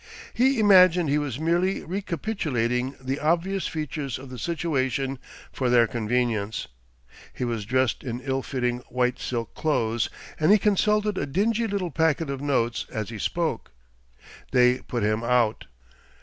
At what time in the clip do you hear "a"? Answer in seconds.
11.19-11.27